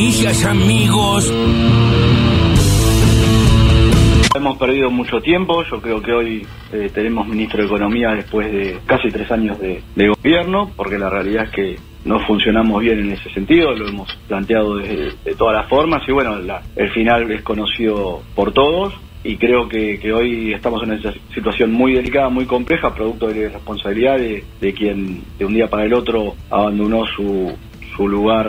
[0.00, 1.30] amigos.
[4.34, 8.78] Hemos perdido mucho tiempo, yo creo que hoy eh, tenemos ministro de Economía después de
[8.86, 11.76] casi tres años de, gobierno, porque la realidad es que
[12.06, 16.02] no funcionamos bien en ese sentido, lo hemos planteado de, todas las formas.
[16.08, 18.94] Y bueno, la- el final es conocido por todos.
[19.22, 23.48] Y creo que, que hoy estamos en una situación muy delicada, muy compleja, producto de
[23.48, 27.52] la responsabilidad de, de quien de un día para el otro abandonó su,
[28.00, 28.48] su lugar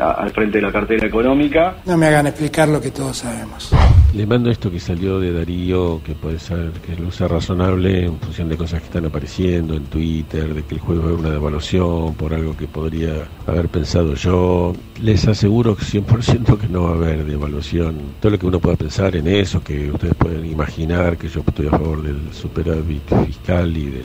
[0.00, 3.72] al frente de la cartera económica No me hagan explicar lo que todos sabemos.
[4.14, 8.50] Le mando esto que salió de Darío, que puede ser que sea razonable en función
[8.50, 12.34] de cosas que están apareciendo en Twitter, de que el juego es una devaluación por
[12.34, 14.74] algo que podría haber pensado yo.
[15.00, 17.96] Les aseguro que 100% que no va a haber devaluación.
[18.20, 21.68] Todo lo que uno pueda pensar en eso, que ustedes pueden imaginar que yo estoy
[21.68, 24.04] a favor del superávit fiscal y del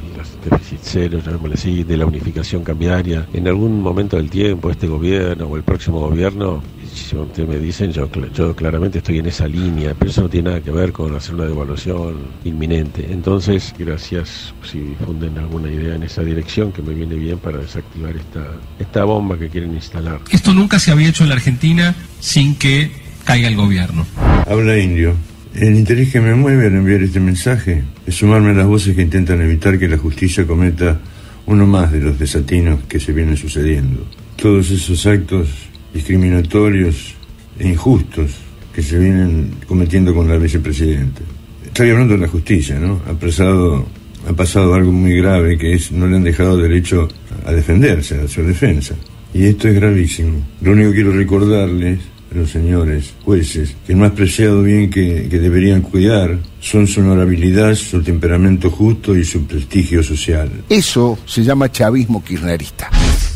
[0.49, 3.27] déficit cero, llamémosle así, de la unificación cambiaria.
[3.33, 6.63] En algún momento del tiempo, este gobierno o el próximo gobierno,
[6.97, 10.49] si ustedes me dicen, yo, yo claramente estoy en esa línea, pero eso no tiene
[10.49, 13.08] nada que ver con hacer una devaluación inminente.
[13.09, 18.16] Entonces, gracias si difunden alguna idea en esa dirección, que me viene bien para desactivar
[18.16, 18.45] esta,
[18.80, 20.19] esta bomba que quieren instalar.
[20.31, 22.91] Esto nunca se había hecho en la Argentina sin que
[23.23, 24.05] caiga el gobierno.
[24.47, 25.16] Habla indio.
[25.53, 29.02] El interés que me mueve al enviar este mensaje es sumarme a las voces que
[29.02, 31.00] intentan evitar que la justicia cometa
[31.47, 34.05] uno más de los desatinos que se vienen sucediendo.
[34.35, 35.50] Todos esos actos
[35.93, 37.16] discriminatorios
[37.59, 38.31] e injustos
[38.73, 41.21] que se vienen cometiendo con la vicepresidenta.
[41.66, 43.02] Estoy hablando de la justicia, ¿no?
[43.07, 43.85] Ha pasado,
[44.27, 47.07] ha pasado algo muy grave que es no le han dejado derecho
[47.45, 48.95] a defenderse, a su defensa.
[49.33, 50.45] Y esto es gravísimo.
[50.61, 51.99] Lo único que quiero recordarles
[52.31, 57.01] a los señores jueces que el más preciado bien que, que deberían cuidar son su
[57.01, 60.51] honorabilidad, su temperamento justo y su prestigio social.
[60.69, 62.89] Eso se llama chavismo kirchnerista.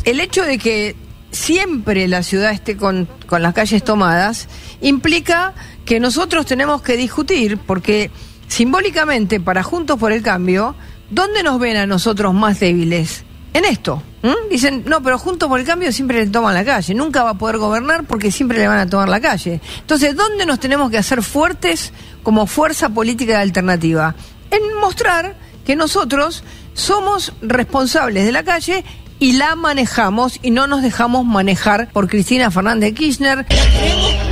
[0.04, 0.94] El hecho de que
[1.32, 4.48] siempre la ciudad esté con, con las calles tomadas
[4.80, 8.10] implica que nosotros tenemos que discutir, porque
[8.46, 10.76] simbólicamente para Juntos por el Cambio,
[11.10, 13.24] ¿dónde nos ven a nosotros más débiles?
[13.54, 14.02] En esto.
[14.50, 17.38] Dicen, no, pero Juntos por el Cambio siempre le toman la calle, nunca va a
[17.38, 19.60] poder gobernar porque siempre le van a tomar la calle.
[19.80, 21.92] Entonces, ¿dónde nos tenemos que hacer fuertes
[22.22, 24.14] como fuerza política de alternativa?
[24.50, 25.34] En mostrar
[25.64, 26.44] que nosotros
[26.74, 28.84] somos responsables de la calle
[29.22, 33.46] y la manejamos y no nos dejamos manejar por Cristina Fernández de Kirchner.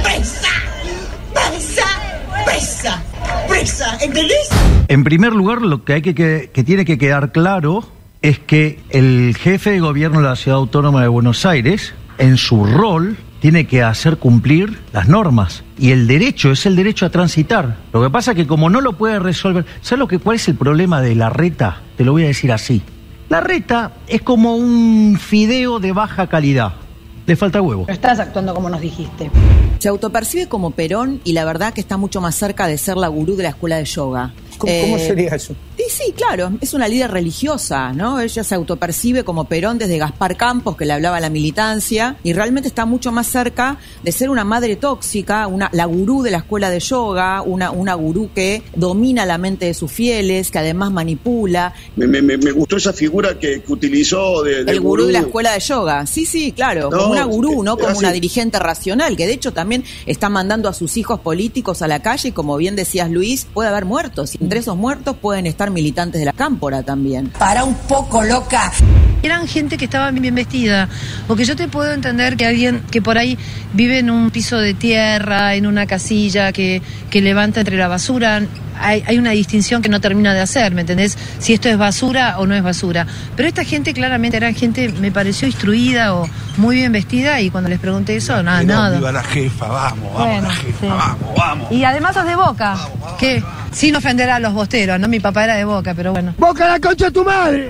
[0.02, 0.48] presa,
[2.44, 3.02] presa,
[3.46, 4.48] presa, ¿entendés?
[4.88, 7.84] En primer lugar, lo que, hay que, que, que tiene que quedar claro
[8.20, 12.64] es que el jefe de gobierno de la Ciudad Autónoma de Buenos Aires, en su
[12.64, 15.62] rol, tiene que hacer cumplir las normas.
[15.78, 17.76] Y el derecho es el derecho a transitar.
[17.92, 19.64] Lo que pasa es que como no lo puede resolver...
[19.82, 21.80] ¿Sabes lo que, cuál es el problema de la reta?
[21.96, 22.82] Te lo voy a decir así.
[23.30, 26.72] La reta es como un fideo de baja calidad.
[27.26, 27.84] Le falta huevo.
[27.86, 29.30] No estás actuando como nos dijiste.
[29.78, 33.06] Se autopercibe como Perón y la verdad que está mucho más cerca de ser la
[33.06, 34.32] gurú de la escuela de yoga.
[34.60, 35.54] ¿Cómo, cómo sería eso?
[35.76, 38.20] Sí, sí, claro, es una líder religiosa, ¿no?
[38.20, 42.34] Ella se autopercibe como Perón desde Gaspar Campos, que le hablaba a la militancia, y
[42.34, 46.38] realmente está mucho más cerca de ser una madre tóxica, una, la gurú de la
[46.38, 50.92] escuela de yoga, una, una gurú que domina la mente de sus fieles, que además
[50.92, 51.72] manipula.
[51.96, 55.20] Me, me, me gustó esa figura que, que utilizó de, de El gurú, de la
[55.20, 57.76] escuela de yoga, sí, sí, claro, No, como una gurú, ¿no?
[57.76, 57.98] Como así.
[58.00, 62.02] una dirigente racional, que de hecho también está mandando a sus hijos políticos a la
[62.02, 65.70] calle, y como bien decías Luis, puede haber muertos, y entre esos muertos pueden estar
[65.70, 67.28] militantes de la cámpora también.
[67.38, 68.72] Para un poco loca.
[69.22, 70.88] Eran gente que estaba bien vestida,
[71.28, 73.38] porque yo te puedo entender que alguien que por ahí
[73.74, 78.42] vive en un piso de tierra, en una casilla que, que levanta entre la basura,
[78.76, 81.16] hay, hay una distinción que no termina de hacer, ¿me entendés?
[81.38, 83.06] Si esto es basura o no es basura.
[83.36, 87.70] Pero esta gente claramente era gente, me pareció instruida o muy bien vestida y cuando
[87.70, 88.96] les pregunté eso, nada, nada.
[88.96, 90.88] Viva la jefa, vamos, vamos, Bueno, la jefa, sí.
[90.88, 91.70] vamos, vamos.
[91.70, 92.76] Y además sos de Boca,
[93.16, 95.08] que sin ofender a los bosteros, ¿no?
[95.08, 96.34] Mi papá era de Boca, pero bueno.
[96.38, 97.68] ¡Boca la concha de tu madre!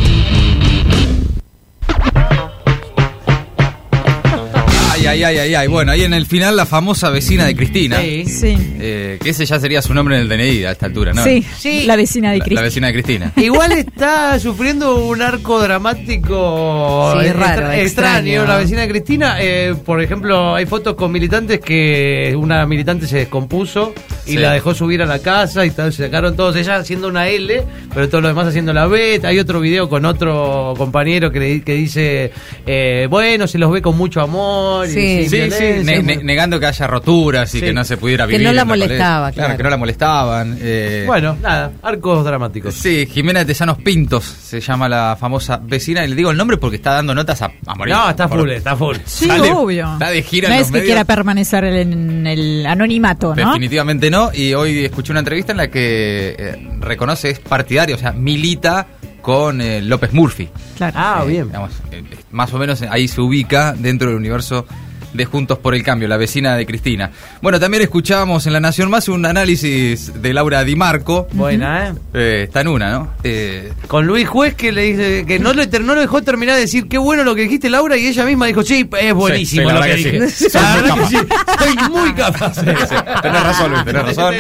[5.01, 5.67] Ay, ay, ay, ay, ay.
[5.69, 7.99] Bueno, ahí en el final la famosa vecina de Cristina.
[8.01, 8.25] Sí.
[8.27, 8.57] Sí.
[8.79, 11.25] Eh, que ese ya sería su nombre en el DNI a esta altura, ¿no?
[11.25, 11.43] Sí,
[11.87, 12.61] la vecina de La, Cristina.
[12.61, 13.33] la vecina de Cristina.
[13.37, 18.45] Igual está sufriendo un arco dramático Sí, eh, raro, extra- extraño.
[18.47, 23.19] La vecina de Cristina, eh, por ejemplo, hay fotos con militantes que una militante se
[23.19, 23.95] descompuso
[24.27, 24.37] y Sí.
[24.37, 27.63] la dejó subir a la casa y tal, se sacaron todos ella haciendo una L,
[27.95, 29.21] pero todos los demás haciendo la B.
[29.25, 32.33] Hay otro video con otro compañero que, le- que dice,
[32.67, 35.29] eh, bueno, se los ve con mucho amor Sí.
[35.29, 37.67] Sí, sí, ne- ne- negando que haya roturas y Sí.
[37.67, 38.47] que no se pudiera Que vivir.
[38.47, 39.57] no la molestaba, Claro, claro.
[39.57, 40.59] que no la molestaban.
[40.61, 42.75] eh, Bueno, nada, arcos dramáticos.
[42.75, 46.05] Sí, Jimena de Tesanos Pintos se llama la famosa vecina.
[46.05, 47.95] Y le digo el nombre porque está dando notas a, a morir.
[47.95, 48.97] No, está Por- full, está full.
[49.05, 49.93] Sí, Sale- obvio.
[49.95, 50.87] está de gira no en es que medios.
[50.87, 53.47] quiera permanecer en el anonimato, ¿no?
[53.47, 54.31] Definitivamente no.
[54.33, 58.87] Y hoy escuché una entrevista en la que eh, reconoce, es partidario, o sea, milita
[59.21, 60.49] con eh, López Murphy.
[60.77, 60.95] Claro.
[60.99, 61.47] Ah, Eh, bien.
[61.47, 64.67] digamos, eh, más o menos ahí se ubica dentro del universo
[65.13, 67.11] de Juntos por el Cambio, la vecina de Cristina.
[67.43, 71.27] Bueno, también escuchábamos en La Nación Más un análisis de Laura Di Marco.
[71.33, 71.93] Buena, ¿eh?
[72.15, 73.13] Eh, está en una, ¿no?
[73.25, 76.63] Eh, Con Luis Juez que le dice que no, le no lo dejó terminar de
[76.63, 79.69] decir qué bueno lo que dijiste Laura y ella misma dijo, sí, es buenísimo Sí,
[79.69, 80.29] sí, la lo que, dije.
[80.31, 80.51] sí.
[80.51, 81.51] Soy muy verdad que sí, capaz.
[81.53, 83.21] estoy muy capaz.
[83.23, 84.35] tenés razón, Luis, tenés razón.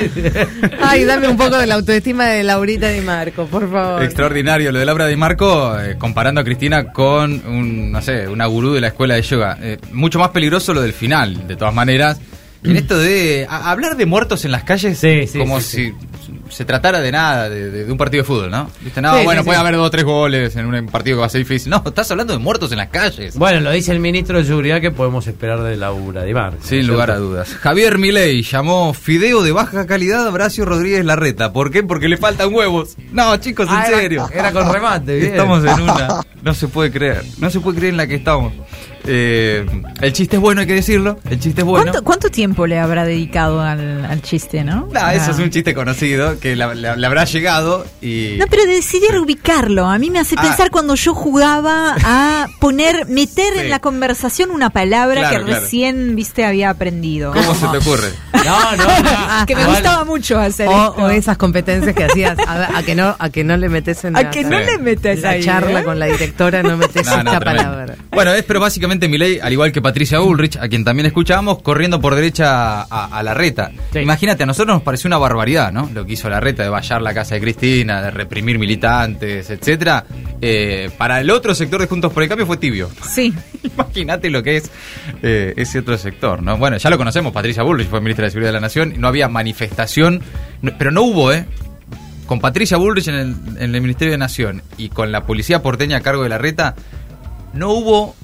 [0.83, 4.03] Ay, dame un poco de la autoestima de Laurita Di Marco, por favor.
[4.03, 8.47] Extraordinario lo de Laura Di Marco, eh, comparando a Cristina con un, no sé, una
[8.47, 9.59] gurú de la escuela de yoga.
[9.61, 12.21] Eh, mucho más peligroso lo del final, de todas maneras.
[12.63, 15.95] En esto de a- hablar de muertos en las calles Sí, sí, como sí,
[16.27, 18.71] si se tratara de nada, de, de- de un partido de fútbol, ¿no?
[18.83, 19.01] ¿Viste?
[19.01, 21.39] No, bueno, puede haber dos o tres goles en un partido que va a ser
[21.41, 21.71] difícil.
[21.71, 23.35] No, estás hablando de muertos en las calles.
[23.39, 26.59] Bueno, lo dice el ministro de Seguridad que podemos esperar de Laura Di Marco.
[26.63, 27.49] Sin ¿no es lugar a dudas.
[27.55, 31.55] Javier Milei llamó fideo de baja calidad a Horacio Rodríguez Larreta.
[31.55, 31.83] ¿Por qué?
[31.83, 32.95] Porque le faltan huevos.
[33.11, 34.29] No, chicos, en Ah, era- serio.
[34.35, 35.31] Era con remate, bien.
[35.33, 36.09] Estamos en una.
[36.43, 37.23] No se puede creer.
[37.39, 38.55] No se puede creer en la que estamos.
[39.13, 39.67] Eh,
[40.01, 41.19] el chiste es bueno, hay que decirlo.
[41.29, 41.85] El chiste es bueno.
[41.91, 44.89] ¿Cuánto, cuánto tiempo le habrá dedicado al, al chiste, no?
[44.93, 45.31] Nah, eso Ah.
[45.33, 48.37] es un chiste conocido que le habrá llegado y.
[48.39, 49.87] No, pero decidí ubicarlo.
[49.87, 50.43] A mí me hace Ah.
[50.43, 53.61] pensar cuando yo jugaba a poner, meter Sí.
[53.61, 55.61] en la conversación una palabra Claro, que claro.
[55.63, 57.33] recién, viste, había aprendido.
[57.33, 58.09] ¿Cómo se te ocurre?
[58.45, 58.85] No, no,
[59.33, 61.03] Ah, que me Igual- gustaba mucho hacer O, esto.
[61.05, 64.17] o esas competencias que hacías, a, a que no a que no le metes en
[64.17, 64.65] A la, que no Sí.
[64.65, 65.85] le metes la ahí, charla ¿eh?
[65.85, 67.71] con la directora, no metes No, no, esta tremendo.
[67.71, 67.95] palabra.
[68.11, 72.01] Bueno, es pero básicamente Milei, al igual que Patricia Ulrich, a quien también escuchábamos, corriendo
[72.01, 72.85] por derecha a,
[73.19, 73.71] a la reta.
[73.93, 74.01] Sí.
[74.01, 75.89] Imagínate, a nosotros nos pareció una barbaridad, ¿no?
[75.93, 80.05] Lo que hizo la reta de vallar la casa de Cristina, de reprimir militantes, etcétera.
[80.43, 82.91] Eh, para el otro sector de Juntos por el Cambio fue tibio.
[83.09, 83.33] Sí.
[83.63, 84.71] Imagínate lo que es
[85.23, 86.57] eh, ese otro sector, ¿no?
[86.57, 89.29] Bueno, ya lo conocemos, Patricia Bullrich fue ministra de Seguridad de la Nación, no había
[89.29, 90.23] manifestación,
[90.63, 91.45] no- pero no hubo, ¿eh?
[92.27, 95.97] Con Patricia Bullrich en el, en el Ministerio de Nación y con la policía porteña
[95.97, 96.75] a cargo de la reta,
[97.53, 98.15] no hubo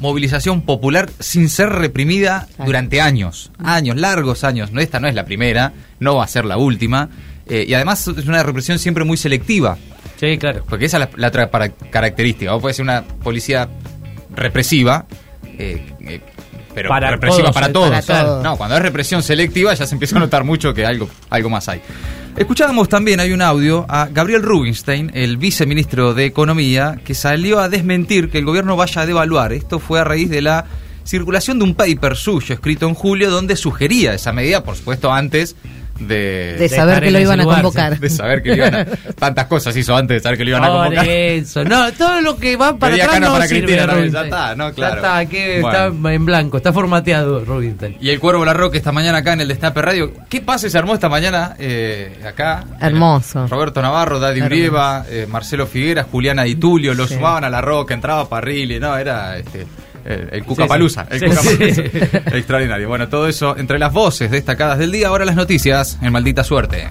[0.00, 4.72] movilización popular sin ser reprimida durante años, años, largos años.
[4.72, 7.08] No, esta no es la primera, no va a ser la última.
[7.46, 9.76] eh, y además es una represión siempre muy selectiva.
[10.18, 10.64] Sí, claro.
[10.68, 12.52] Porque esa es la, la otra para- característica.
[12.52, 13.68] Vos podés ser una policía
[14.34, 15.06] represiva,
[15.58, 16.20] eh, eh,
[16.74, 17.90] pero Para represiva todos, para eh, todos.
[18.06, 18.42] para todos.
[18.42, 21.68] No, cuando es represión selectiva ya se empieza a notar mucho que algo, algo más
[21.68, 21.80] hay.
[22.36, 27.68] Escuchábamos también, hay un audio, a Gabriel Rubinstein, el viceministro de Economía, que salió a
[27.68, 29.52] desmentir que el gobierno vaya a devaluar.
[29.52, 30.64] Esto fue a raíz de la
[31.04, 35.54] circulación de un paper suyo escrito en julio donde sugería esa medida, por supuesto, antes
[35.98, 37.98] de, De saber que lo iban a lugar, convocar.
[37.98, 40.64] de saber que le iban a, tantas cosas hizo antes de saber que le iban
[40.64, 41.08] a convocar.
[41.08, 41.64] eso.
[41.64, 44.42] No, todo lo que va para Pedía atrás no para sirve, Cristina también, ya Rubinstein.
[44.42, 44.94] está, no, claro.
[45.02, 45.86] Ya está, que Bueno.
[45.86, 47.96] está en blanco, está formateado Rubinstein.
[48.00, 50.12] Y el Cuervo Larroque esta mañana acá en el Destape Radio.
[50.28, 52.64] ¿Qué pase se armó esta mañana eh, acá?
[52.80, 53.46] Hermoso.
[53.46, 54.42] Roberto Navarro, Daddy.
[54.42, 58.96] Urieva, eh, Marcelo Figueras, Juliana Di Tulio, lo sumaban a la Roca, entraba Parrilli, no,
[58.96, 59.66] era este,
[60.04, 61.06] el, el Cucapalusa.
[61.10, 61.24] Sí, sí.
[61.24, 61.74] el Sí, Cucapalusa.
[61.74, 61.98] sí.
[62.36, 62.88] Extraordinario.
[62.88, 65.08] Bueno, todo eso entre las voces destacadas del día.
[65.08, 66.88] Ahora las noticias en Maldita Suerte.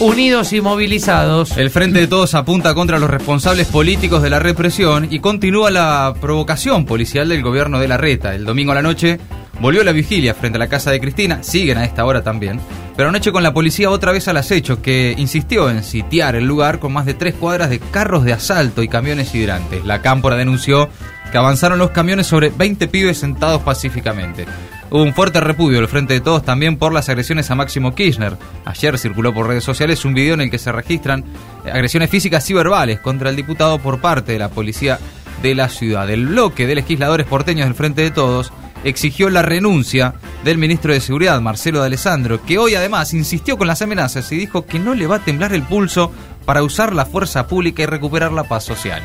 [0.00, 1.56] Unidos y movilizados.
[1.56, 6.14] El Frente de Todos apunta contra los responsables políticos de la represión y continúa la
[6.20, 8.34] provocación policial del gobierno de la Reta.
[8.34, 9.20] El domingo a la noche
[9.60, 12.58] volvió la vigilia frente a la casa de Cristina, siguen a esta hora también,
[12.96, 16.80] pero anoche con la policía otra vez al acecho que insistió en sitiar el lugar
[16.80, 19.84] con más de tres cuadras de carros de asalto y camiones hidrantes.
[19.84, 20.88] La cámpora denunció
[21.32, 24.44] que avanzaron los camiones sobre 20 pibes sentados pacíficamente.
[24.90, 28.36] Hubo un fuerte repudio del Frente de Todos también por las agresiones a Máximo Kirchner.
[28.66, 31.24] Ayer circuló por redes sociales un video en el que se registran
[31.64, 34.98] eh, agresiones físicas y verbales contra el diputado por parte de la policía
[35.42, 36.10] de la ciudad.
[36.10, 38.52] El bloque de legisladores porteños del Frente de Todos
[38.84, 40.12] exigió la renuncia
[40.44, 44.36] del ministro de Seguridad, Marcelo de Alessandro, que hoy además insistió con las amenazas y
[44.36, 46.12] dijo que no le va a temblar el pulso
[46.44, 49.02] para usar la fuerza pública y recuperar la paz social.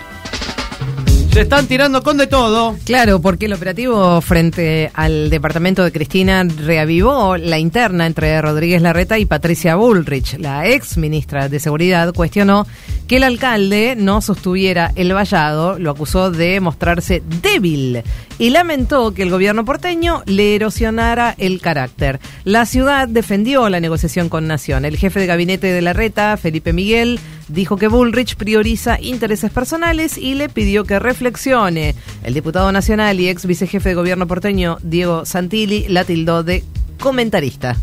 [1.37, 2.75] Se están tirando con de todo.
[2.83, 9.19] Claro, porque el operativo frente al departamento de Cristina reavivó la interna entre Rodríguez Larreta
[9.19, 10.39] y Patricia Bullrich.
[10.39, 12.65] La ex ministra de Seguridad cuestionó
[13.07, 18.01] que el alcalde no sostuviera el vallado, lo acusó de mostrarse débil
[18.39, 22.19] y lamentó que el gobierno porteño le erosionara el carácter.
[22.45, 24.85] La ciudad defendió la negociación con Nación.
[24.85, 30.35] El jefe de gabinete de Larreta, Felipe Miguel, dijo que Bullrich prioriza intereses personales y
[30.35, 31.95] le pidió que reflexione.
[32.23, 36.63] El diputado nacional y ex vicejefe de gobierno porteño, Diego Santilli, la tildó de
[36.99, 37.75] comentarista.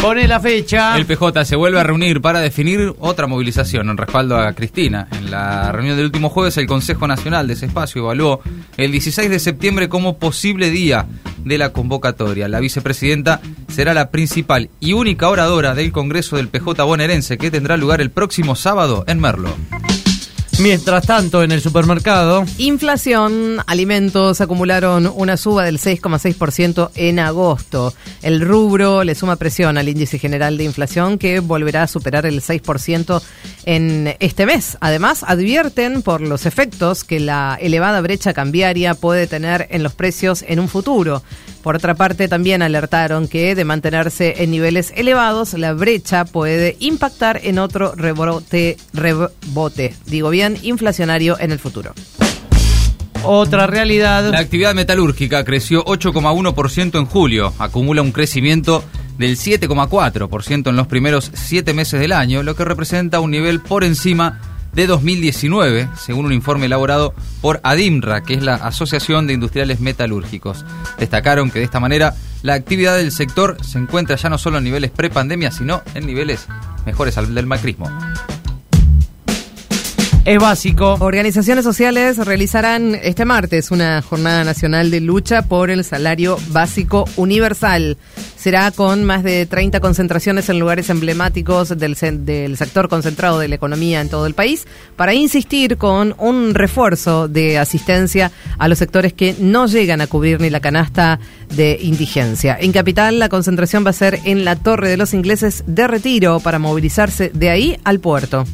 [0.00, 0.96] Pone la fecha.
[0.96, 5.08] El PJ se vuelve a reunir para definir otra movilización en respaldo a Cristina.
[5.12, 8.40] En la reunión del último jueves, el Consejo Nacional de ese espacio evaluó
[8.76, 11.06] el 16 de septiembre como posible día
[11.44, 12.48] de la convocatoria.
[12.48, 17.76] La vicepresidenta será la principal y única oradora del Congreso del PJ bonaerense que tendrá
[17.76, 19.54] lugar el próximo sábado en Merlo.
[20.60, 22.44] Mientras tanto, en el supermercado.
[22.58, 27.92] Inflación, alimentos acumularon una suba del 6,6% en agosto.
[28.22, 32.40] El rubro le suma presión al índice general de inflación que volverá a superar el
[32.40, 33.22] 6%
[33.64, 34.78] en este mes.
[34.80, 40.44] Además, advierten por los efectos que la elevada brecha cambiaria puede tener en los precios
[40.46, 41.22] en un futuro.
[41.64, 47.40] Por otra parte, también alertaron que de mantenerse en niveles elevados, la brecha puede impactar
[47.42, 51.94] en otro rebote, rebote, digo bien, inflacionario en el futuro.
[53.22, 54.30] Otra realidad.
[54.30, 58.84] La actividad metalúrgica creció 8,1% en julio, acumula un crecimiento
[59.16, 63.84] del 7,4% en los primeros siete meses del año, lo que representa un nivel por
[63.84, 69.80] encima de 2019, según un informe elaborado por ADIMRA, que es la Asociación de Industriales
[69.80, 70.64] Metalúrgicos.
[70.98, 74.64] Destacaron que de esta manera la actividad del sector se encuentra ya no solo en
[74.64, 76.46] niveles prepandemia, sino en niveles
[76.84, 77.90] mejores al del macrismo
[80.24, 80.96] es básico.
[81.00, 87.98] Organizaciones sociales realizarán este martes una jornada nacional de lucha por el salario básico universal.
[88.36, 93.54] Será con más de 30 concentraciones en lugares emblemáticos del, del sector concentrado de la
[93.54, 94.66] economía en todo el país
[94.96, 100.40] para insistir con un refuerzo de asistencia a los sectores que no llegan a cubrir
[100.40, 101.20] ni la canasta
[101.54, 102.56] de indigencia.
[102.58, 106.40] En Capital la concentración va a ser en la Torre de los Ingleses de Retiro
[106.40, 108.46] para movilizarse de ahí al puerto.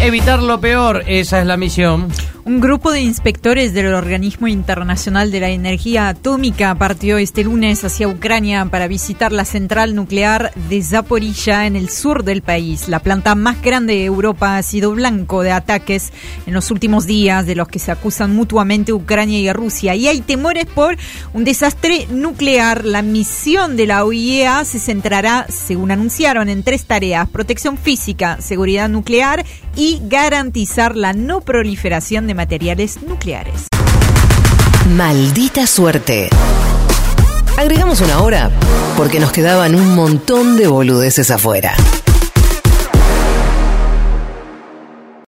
[0.00, 2.08] Evitar lo peor, esa es la misión.
[2.44, 8.08] Un grupo de inspectores del Organismo Internacional de la Energía Atómica partió este lunes hacia
[8.08, 12.88] Ucrania para visitar la central nuclear de Zaporilla en el sur del país.
[12.88, 16.10] La planta más grande de Europa ha sido blanco de ataques
[16.46, 19.94] en los últimos días de los que se acusan mutuamente Ucrania y Rusia.
[19.94, 20.96] Y hay temores por
[21.34, 22.86] un desastre nuclear.
[22.86, 27.28] La misión de la OIEA se centrará, según anunciaron, en tres tareas.
[27.28, 29.44] Protección física, seguridad nuclear
[29.78, 33.68] y garantizar la no proliferación de materiales nucleares.
[34.96, 36.28] Maldita suerte.
[37.56, 38.50] Agregamos una hora
[38.96, 41.74] porque nos quedaban un montón de boludeces afuera.